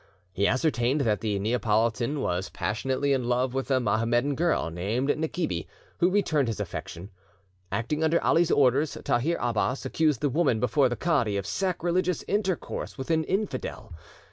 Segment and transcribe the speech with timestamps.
[0.33, 5.67] He ascertained that the Neapolitan was passionately in love with a Mohammedan girl named Nekibi,
[5.99, 7.11] who returned his affection.
[7.71, 12.97] Acting under Ali's orders, Tahir Abbas accused the woman before the cadi of sacrilegious intercourse
[12.97, 13.93] with an infidel.